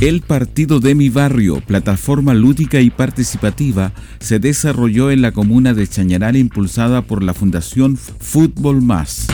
[0.00, 5.86] El partido de mi barrio, plataforma lúdica y participativa, se desarrolló en la comuna de
[5.86, 9.26] Chañaral impulsada por la Fundación Fútbol Más.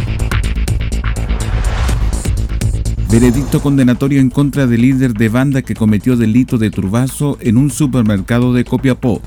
[3.08, 7.70] Veredicto condenatorio en contra del líder de banda que cometió delito de turbazo en un
[7.70, 9.22] supermercado de Copiapó.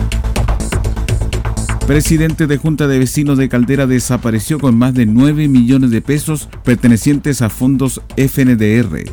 [1.88, 6.49] Presidente de Junta de Vecinos de Caldera desapareció con más de 9 millones de pesos
[6.66, 9.05] pertenecientes a fondos FNDR.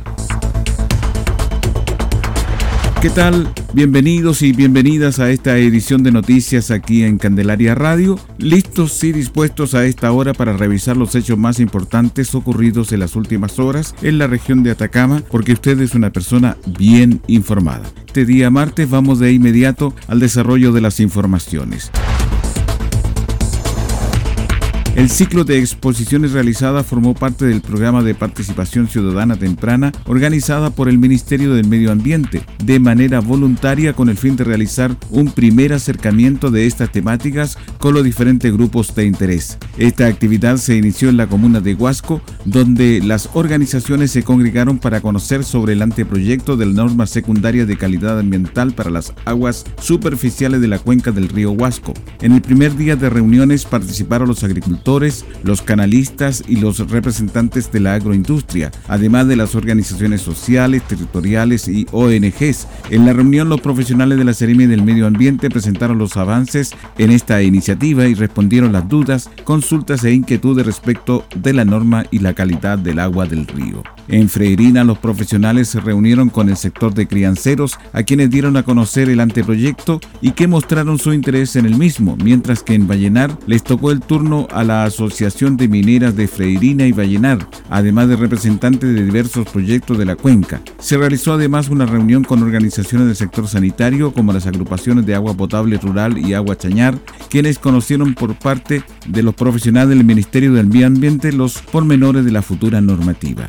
[3.07, 3.49] ¿Qué tal?
[3.73, 9.77] Bienvenidos y bienvenidas a esta edición de noticias aquí en Candelaria Radio, listos y dispuestos
[9.77, 14.19] a esta hora para revisar los hechos más importantes ocurridos en las últimas horas en
[14.19, 17.85] la región de Atacama, porque usted es una persona bien informada.
[18.07, 21.93] Este día martes vamos de inmediato al desarrollo de las informaciones.
[24.97, 30.89] El ciclo de exposiciones realizada formó parte del programa de participación ciudadana temprana organizada por
[30.89, 35.75] el Ministerio del Medio Ambiente de manera voluntaria con el fin de realizar un primer
[35.75, 39.59] acercamiento de estas temáticas con los diferentes grupos de interés.
[39.77, 45.03] Esta actividad se inició en la comuna de Huasco, donde las organizaciones se congregaron para
[45.03, 50.63] conocer sobre el anteproyecto de la norma secundaria de calidad ambiental para las aguas superficiales
[50.63, 51.93] de la cuenca del río Huasco.
[52.23, 54.86] En el primer día de reuniones participaron los agricultores
[55.43, 61.89] los canalistas y los representantes de la agroindustria, además de las organizaciones sociales, territoriales y
[61.91, 62.69] ONGs.
[62.91, 67.11] En la reunión, los profesionales de la Seremi del Medio Ambiente presentaron los avances en
[67.11, 72.35] esta iniciativa y respondieron las dudas, consultas e inquietudes respecto de la norma y la
[72.35, 73.83] calidad del agua del río.
[74.09, 78.63] En Freirina, los profesionales se reunieron con el sector de crianceros, a quienes dieron a
[78.63, 83.37] conocer el anteproyecto y que mostraron su interés en el mismo, mientras que en Vallenar
[83.47, 88.17] les tocó el turno a la Asociación de Mineras de Freirina y Vallenar, además de
[88.17, 90.61] representantes de diversos proyectos de la cuenca.
[90.79, 95.35] Se realizó además una reunión con organizaciones del sector sanitario, como las agrupaciones de agua
[95.35, 100.67] potable rural y agua chañar, quienes conocieron por parte de los profesionales del Ministerio del
[100.67, 103.47] Medio Ambiente los pormenores de la futura normativa.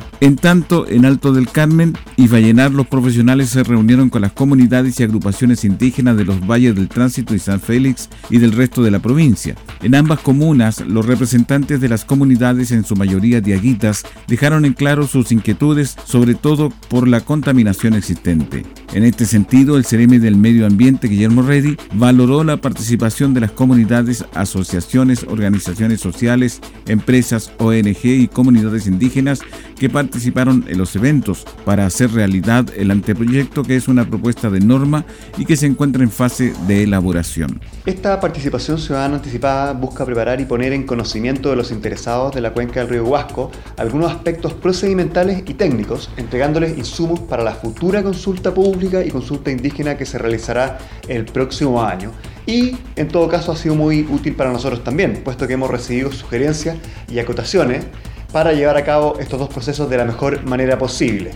[0.48, 5.02] Tanto, en Alto del Carmen y Vallenar, los profesionales se reunieron con las comunidades y
[5.02, 8.98] agrupaciones indígenas de los valles del Tránsito y San Félix y del resto de la
[8.98, 9.56] provincia.
[9.82, 15.06] En ambas comunas, los representantes de las comunidades, en su mayoría diaguitas, dejaron en claro
[15.06, 18.64] sus inquietudes, sobre todo por la contaminación existente.
[18.94, 23.50] En este sentido, el Cereme del Medio Ambiente, Guillermo Reddy, valoró la participación de las
[23.50, 29.40] comunidades, asociaciones, organizaciones sociales, empresas, ONG y comunidades indígenas
[29.78, 34.60] que participaron en los eventos para hacer realidad el anteproyecto que es una propuesta de
[34.60, 35.04] norma
[35.36, 37.60] y que se encuentra en fase de elaboración.
[37.86, 42.52] Esta participación ciudadana anticipada busca preparar y poner en conocimiento de los interesados de la
[42.52, 48.54] cuenca del río Huasco algunos aspectos procedimentales y técnicos, entregándoles insumos para la futura consulta
[48.54, 50.78] pública y consulta indígena que se realizará
[51.08, 52.12] el próximo año.
[52.46, 56.12] Y en todo caso ha sido muy útil para nosotros también, puesto que hemos recibido
[56.12, 56.78] sugerencias
[57.10, 57.84] y acotaciones
[58.32, 61.32] para llevar a cabo estos dos procesos de la mejor manera posible,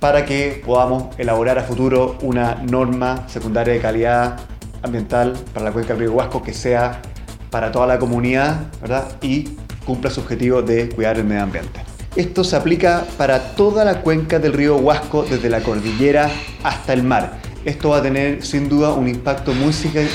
[0.00, 4.38] para que podamos elaborar a futuro una norma secundaria de calidad
[4.82, 7.02] ambiental para la cuenca del río Huasco que sea
[7.50, 9.08] para toda la comunidad ¿verdad?
[9.22, 11.80] y cumpla su objetivo de cuidar el medio ambiente.
[12.14, 16.30] Esto se aplica para toda la cuenca del río Huasco, desde la cordillera
[16.62, 17.38] hasta el mar.
[17.64, 19.72] Esto va a tener sin duda un impacto muy,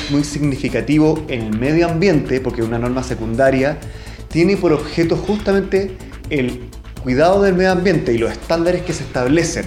[0.10, 3.78] muy significativo en el medio ambiente, porque una norma secundaria
[4.28, 5.96] tiene por objeto justamente
[6.34, 6.62] el
[7.04, 9.66] cuidado del medio ambiente y los estándares que se establecen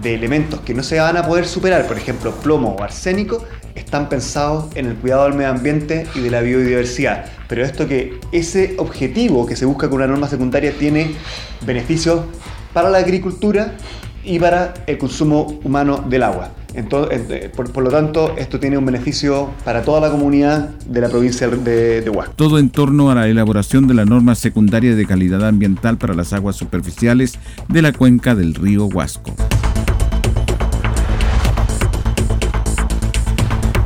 [0.00, 3.44] de elementos que no se van a poder superar, por ejemplo plomo o arsénico,
[3.74, 7.26] están pensados en el cuidado del medio ambiente y de la biodiversidad.
[7.48, 11.14] Pero esto que ese objetivo que se busca con una norma secundaria tiene
[11.66, 12.22] beneficios
[12.72, 13.74] para la agricultura
[14.24, 16.50] y para el consumo humano del agua.
[16.74, 21.48] Entonces, por, lo tanto, esto tiene un beneficio para toda la comunidad de la provincia
[21.48, 22.34] de, de Huasco.
[22.36, 26.32] Todo en torno a la elaboración de la norma secundaria de calidad ambiental para las
[26.32, 27.38] aguas superficiales
[27.68, 29.34] de la cuenca del río Huasco.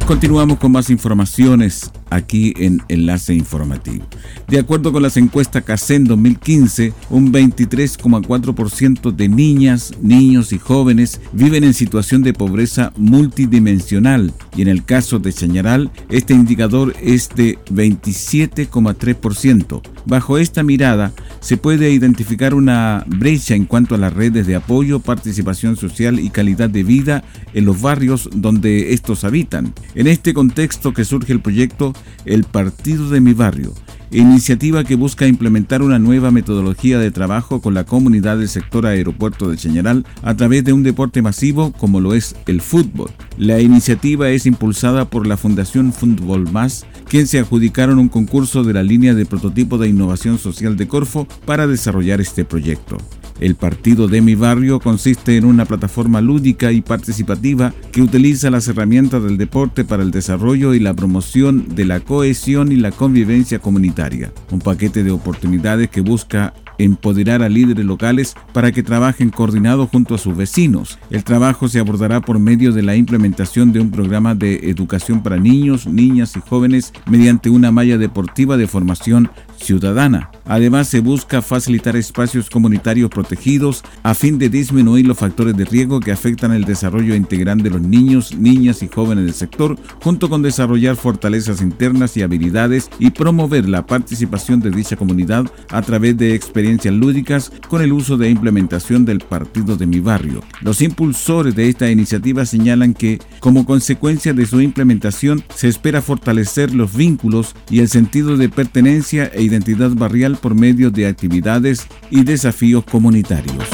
[0.06, 4.05] Continuamos con más informaciones aquí en Enlace Informativo.
[4.49, 11.64] De acuerdo con las encuestas CACEN 2015, un 23,4% de niñas, niños y jóvenes viven
[11.64, 17.58] en situación de pobreza multidimensional y en el caso de Chañaral, este indicador es de
[17.70, 19.82] 27,3%.
[20.06, 25.00] Bajo esta mirada, se puede identificar una brecha en cuanto a las redes de apoyo,
[25.00, 27.25] participación social y calidad de vida
[27.55, 29.72] en los barrios donde estos habitan.
[29.94, 33.74] En este contexto que surge el proyecto El Partido de mi Barrio,
[34.10, 39.50] iniciativa que busca implementar una nueva metodología de trabajo con la comunidad del sector aeropuerto
[39.50, 43.10] de Chañaral a través de un deporte masivo como lo es el fútbol.
[43.36, 48.74] La iniciativa es impulsada por la Fundación Fútbol Más, quien se adjudicaron un concurso de
[48.74, 52.98] la línea de prototipo de innovación social de Corfo para desarrollar este proyecto.
[53.44, 58.67] El partido de mi barrio consiste en una plataforma lúdica y participativa que utiliza las
[58.69, 63.58] herramientas del deporte para el desarrollo y la promoción de la cohesión y la convivencia
[63.58, 64.32] comunitaria.
[64.50, 70.14] Un paquete de oportunidades que busca empoderar a líderes locales para que trabajen coordinados junto
[70.14, 70.99] a sus vecinos.
[71.11, 75.37] El trabajo se abordará por medio de la implementación de un programa de educación para
[75.37, 80.31] niños, niñas y jóvenes mediante una malla deportiva de formación ciudadana.
[80.46, 86.00] Además, se busca facilitar espacios comunitarios protegidos a fin de disminuir los factores de riesgo
[86.00, 90.43] que afectan el desarrollo integral de los niños, niñas y jóvenes del sector, junto con
[90.43, 96.35] desarrollar fortalezas internas y habilidades y promover la participación de dicha comunidad a través de
[96.35, 100.43] experiencias lúdicas con el uso de implementación del partido de mi barrio.
[100.61, 106.75] Los impulsores de esta iniciativa señalan que, como consecuencia de su implementación, se espera fortalecer
[106.75, 112.25] los vínculos y el sentido de pertenencia e identidad barrial por medio de actividades y
[112.25, 113.64] desafíos comunitarios.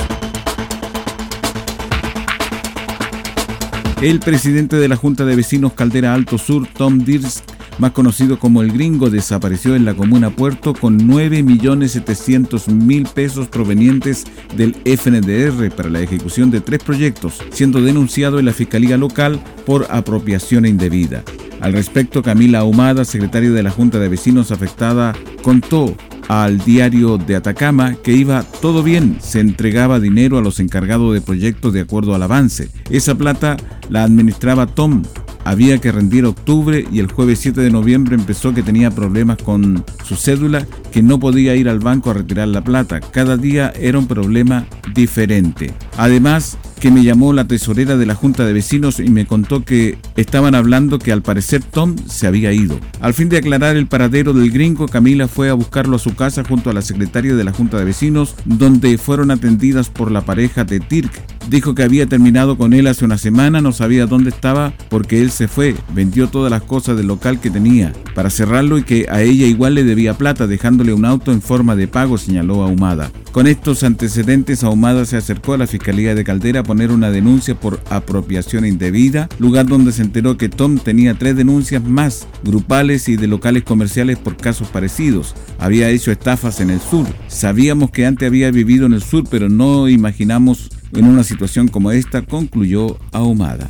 [4.03, 7.43] El presidente de la Junta de Vecinos Caldera Alto Sur, Tom Dirks,
[7.79, 14.25] más conocido como el gringo, desapareció en la comuna Puerto con 9.700.000 pesos provenientes
[14.57, 19.87] del FNDR para la ejecución de tres proyectos, siendo denunciado en la Fiscalía Local por
[19.91, 21.23] apropiación indebida.
[21.61, 25.95] Al respecto, Camila Ahumada, secretaria de la Junta de Vecinos afectada, contó
[26.31, 31.21] al diario de Atacama que iba todo bien, se entregaba dinero a los encargados de
[31.21, 32.71] proyectos de acuerdo al avance.
[32.89, 33.57] Esa plata
[33.89, 35.03] la administraba Tom.
[35.45, 39.85] Había que rendir octubre y el jueves 7 de noviembre empezó que tenía problemas con
[40.05, 43.01] su cédula, que no podía ir al banco a retirar la plata.
[43.01, 45.75] Cada día era un problema diferente.
[46.01, 49.99] Además, que me llamó la tesorera de la Junta de Vecinos y me contó que
[50.17, 52.81] estaban hablando que al parecer Tom se había ido.
[53.03, 56.43] Al fin de aclarar el paradero del gringo, Camila fue a buscarlo a su casa
[56.43, 60.65] junto a la secretaria de la Junta de Vecinos, donde fueron atendidas por la pareja
[60.65, 61.13] de Tirk.
[61.51, 65.31] Dijo que había terminado con él hace una semana, no sabía dónde estaba porque él
[65.31, 69.21] se fue, vendió todas las cosas del local que tenía para cerrarlo y que a
[69.21, 73.11] ella igual le debía plata, dejándole un auto en forma de pago, señaló Ahumada.
[73.33, 77.81] Con estos antecedentes, Ahumada se acercó a la Fiscalía de Caldera poner una denuncia por
[77.91, 83.27] apropiación indebida, lugar donde se enteró que Tom tenía tres denuncias más, grupales y de
[83.27, 85.35] locales comerciales por casos parecidos.
[85.59, 87.07] Había hecho estafas en el sur.
[87.27, 91.91] Sabíamos que antes había vivido en el sur, pero no imaginamos en una situación como
[91.91, 93.69] esta, concluyó Ahumada.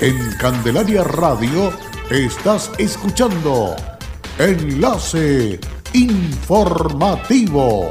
[0.00, 1.72] En Candelaria Radio
[2.10, 3.76] estás escuchando
[4.38, 5.60] Enlace
[5.92, 7.90] Informativo.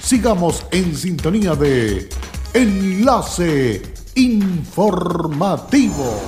[0.00, 2.08] sigamos en sintonía de
[2.54, 3.82] Enlace
[4.14, 6.20] informativo.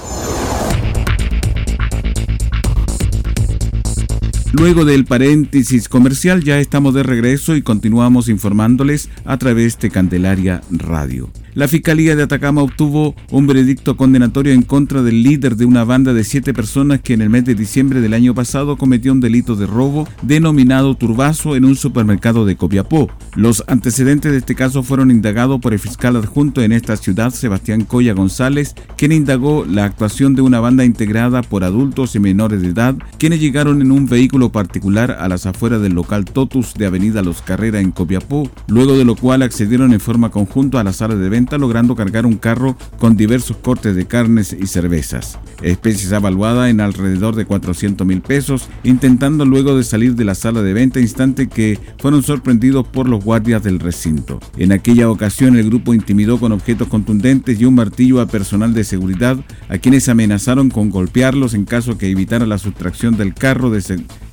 [4.53, 10.61] Luego del paréntesis comercial ya estamos de regreso y continuamos informándoles a través de Candelaria
[10.71, 11.31] Radio.
[11.55, 16.15] La Fiscalía de Atacama obtuvo un veredicto condenatorio en contra del líder de una banda
[16.15, 19.57] de siete personas que en el mes de diciembre del año pasado cometió un delito
[19.57, 23.11] de robo denominado turbazo en un supermercado de Copiapó.
[23.35, 27.85] Los antecedentes de este caso fueron indagados por el fiscal adjunto en esta ciudad, Sebastián
[27.85, 32.69] Coya González, quien indagó la actuación de una banda integrada por adultos y menores de
[32.69, 37.23] edad, quienes llegaron en un vehículo particular a las afueras del local Totus de Avenida
[37.23, 41.17] Los Carrera en Copiapó, luego de lo cual accedieron en forma conjunta a la sala
[41.17, 46.81] de logrando cargar un carro con diversos cortes de carnes y cervezas, especies evaluada en
[46.81, 51.49] alrededor de 400 mil pesos, intentando luego de salir de la sala de venta, instante
[51.49, 54.41] que fueron sorprendidos por los guardias del recinto.
[54.57, 58.85] En aquella ocasión el grupo intimidó con objetos contundentes y un martillo a personal de
[58.85, 63.81] seguridad, a quienes amenazaron con golpearlos en caso que evitara la sustracción del carro de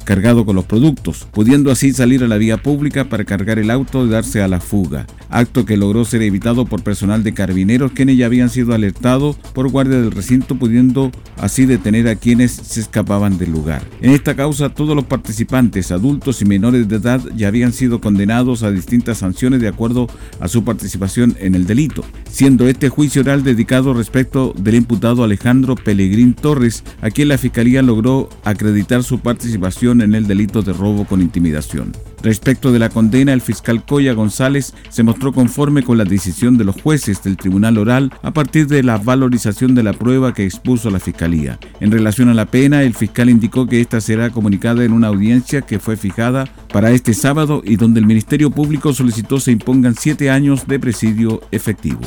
[0.07, 4.05] cargado con los productos, pudiendo así salir a la vía pública para cargar el auto
[4.05, 8.15] y darse a la fuga, acto que logró ser evitado por personal de carabineros quienes
[8.15, 13.37] ya habían sido alertados por guardia del recinto, pudiendo así detener a quienes se escapaban
[13.37, 13.83] del lugar.
[13.99, 18.63] En esta causa todos los participantes, adultos y menores de edad, ya habían sido condenados
[18.63, 20.07] a distintas sanciones de acuerdo
[20.39, 25.75] a su participación en el delito, siendo este juicio oral dedicado respecto del imputado Alejandro
[25.75, 31.06] Pellegrín Torres, a quien la Fiscalía logró acreditar su participación en el delito de robo
[31.06, 31.94] con intimidación.
[32.24, 36.63] Respecto de la condena, el fiscal Coya González se mostró conforme con la decisión de
[36.63, 40.89] los jueces del Tribunal Oral a partir de la valorización de la prueba que expuso
[40.89, 41.60] la Fiscalía.
[41.80, 45.62] En relación a la pena, el fiscal indicó que esta será comunicada en una audiencia
[45.62, 50.30] que fue fijada para este sábado y donde el Ministerio Público solicitó se impongan siete
[50.30, 52.01] años de presidio efectivo.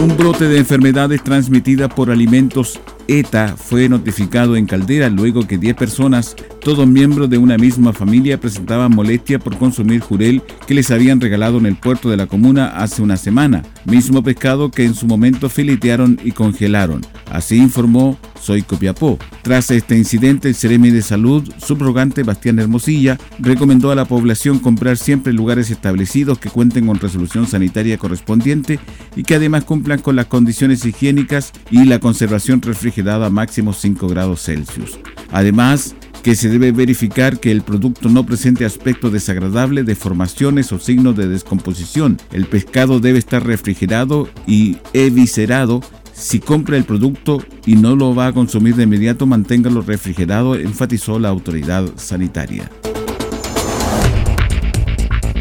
[0.00, 5.74] Un brote de enfermedades transmitidas por alimentos ETA fue notificado en Caldera luego que 10
[5.76, 11.20] personas, todos miembros de una misma familia, presentaban molestia por consumir jurel que les habían
[11.20, 15.06] regalado en el puerto de la comuna hace una semana, mismo pescado que en su
[15.06, 17.02] momento filetearon y congelaron.
[17.30, 19.18] Así informó Soy Copiapó.
[19.42, 24.96] Tras este incidente, el Ceremi de Salud, subrogante Bastián Hermosilla, recomendó a la población comprar
[24.96, 28.78] siempre lugares establecidos que cuenten con resolución sanitaria correspondiente
[29.16, 34.08] y que además cumplan con las condiciones higiénicas y la conservación refrigerada a máximo 5
[34.08, 34.98] grados Celsius.
[35.32, 41.14] Además, que se debe verificar que el producto no presente aspecto desagradable, deformaciones o signos
[41.16, 42.18] de descomposición.
[42.32, 45.82] El pescado debe estar refrigerado y eviscerado
[46.14, 51.18] si compra el producto y no lo va a consumir de inmediato, manténgalo refrigerado, enfatizó
[51.18, 52.70] la autoridad sanitaria.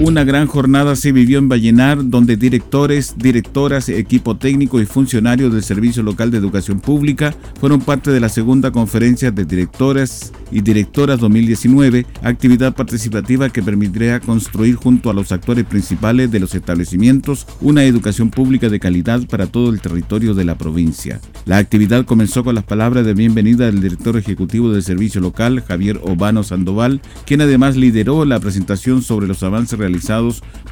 [0.06, 5.64] Una gran jornada se vivió en Vallenar, donde directores, directoras, equipo técnico y funcionarios del
[5.64, 11.22] Servicio Local de Educación Pública fueron parte de la segunda conferencia de directoras y directoras
[11.22, 17.86] 2019, actividad participativa que permitirá construir junto a los actores principales de los establecimientos una
[17.86, 21.22] educación pública de calidad para todo el territorio de la provincia.
[21.46, 26.02] La actividad comenzó con las palabras de bienvenida del director ejecutivo del Servicio Local, Javier
[26.04, 29.93] Obano Sandoval, quien además lideró la presentación sobre los avances realizados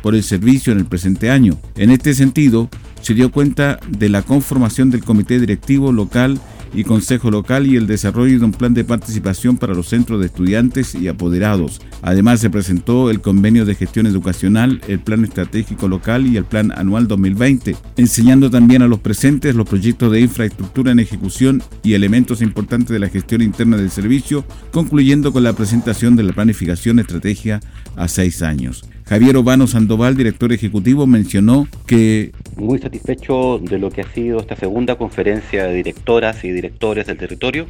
[0.01, 1.57] por el servicio en el presente año.
[1.75, 2.69] En este sentido,
[3.01, 6.39] se dio cuenta de la conformación del comité directivo local
[6.73, 10.27] y Consejo Local y el desarrollo de un plan de participación para los centros de
[10.27, 11.81] estudiantes y apoderados.
[12.01, 16.71] Además se presentó el convenio de gestión educacional, el plan estratégico local y el plan
[16.71, 22.41] anual 2020, enseñando también a los presentes los proyectos de infraestructura en ejecución y elementos
[22.41, 27.59] importantes de la gestión interna del servicio, concluyendo con la presentación de la planificación estrategia
[27.95, 28.85] a seis años.
[29.11, 32.31] Javier Obano Sandoval, director ejecutivo, mencionó que...
[32.55, 37.17] Muy satisfecho de lo que ha sido esta segunda conferencia de directoras y directores del
[37.17, 37.67] territorio,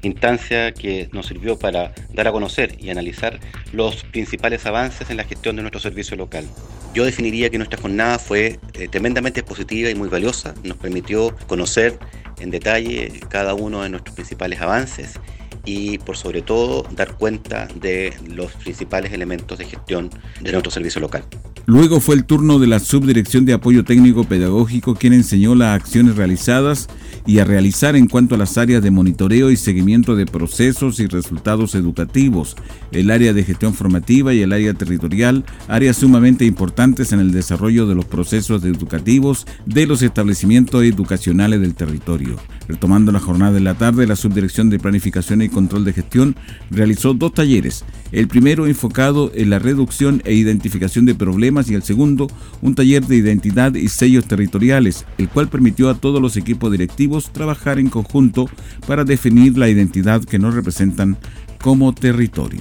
[0.00, 3.38] instancia que nos sirvió para dar a conocer y analizar
[3.74, 6.46] los principales avances en la gestión de nuestro servicio local.
[6.94, 11.98] Yo definiría que nuestra jornada fue eh, tremendamente positiva y muy valiosa, nos permitió conocer
[12.40, 15.20] en detalle cada uno de nuestros principales avances
[15.68, 20.08] y por sobre todo dar cuenta de los principales elementos de gestión
[20.40, 21.24] de nuestro servicio local.
[21.66, 26.16] Luego fue el turno de la Subdirección de Apoyo Técnico Pedagógico quien enseñó las acciones
[26.16, 26.88] realizadas
[27.26, 31.06] y a realizar en cuanto a las áreas de monitoreo y seguimiento de procesos y
[31.06, 32.56] resultados educativos,
[32.90, 37.86] el área de gestión formativa y el área territorial, áreas sumamente importantes en el desarrollo
[37.86, 42.38] de los procesos educativos de los establecimientos educacionales del territorio.
[42.68, 46.36] Retomando la jornada de la tarde, la Subdirección de Planificación y Control de Gestión
[46.70, 51.82] realizó dos talleres, el primero enfocado en la reducción e identificación de problemas y el
[51.82, 52.28] segundo
[52.60, 57.32] un taller de identidad y sellos territoriales, el cual permitió a todos los equipos directivos
[57.32, 58.50] trabajar en conjunto
[58.86, 61.16] para definir la identidad que nos representan
[61.62, 62.60] como territorio.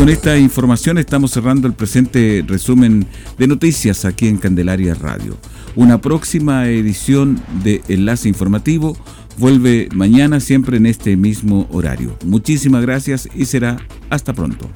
[0.00, 5.36] Con esta información estamos cerrando el presente resumen de noticias aquí en Candelaria Radio.
[5.76, 8.96] Una próxima edición de Enlace Informativo
[9.36, 12.16] vuelve mañana siempre en este mismo horario.
[12.24, 13.76] Muchísimas gracias y será
[14.08, 14.70] hasta pronto.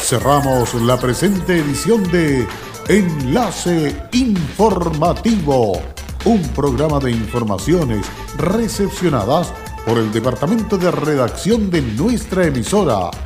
[0.00, 2.44] Cerramos la presente edición de
[2.88, 5.80] Enlace Informativo,
[6.24, 8.06] un programa de informaciones
[8.38, 9.52] recepcionadas
[9.86, 13.25] por el Departamento de Redacción de nuestra emisora.